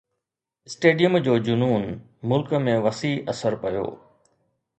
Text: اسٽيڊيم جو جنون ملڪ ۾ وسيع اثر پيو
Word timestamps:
اسٽيڊيم 0.69 1.13
جو 1.27 1.35
جنون 1.49 1.85
ملڪ 2.33 2.57
۾ 2.71 2.75
وسيع 2.87 3.15
اثر 3.35 3.59
پيو 3.67 3.87